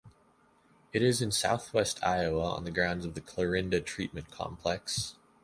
It 0.93 1.03
is 1.03 1.21
in 1.21 1.31
southwest 1.31 2.03
Iowa 2.03 2.43
on 2.55 2.63
the 2.63 2.71
grounds 2.71 3.05
of 3.05 3.13
the 3.13 3.21
Clarinda 3.21 3.81
Treatment 3.81 4.31
Complex. 4.31 5.13